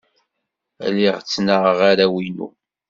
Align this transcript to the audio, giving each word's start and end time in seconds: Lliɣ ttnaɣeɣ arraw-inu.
Lliɣ 0.89 1.15
ttnaɣeɣ 1.21 1.79
arraw-inu. 1.89 2.47